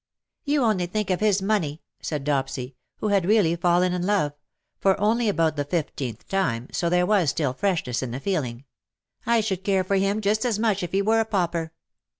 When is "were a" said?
11.03-11.25